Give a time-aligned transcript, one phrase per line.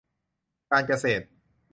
[0.71, 1.23] การเกษตร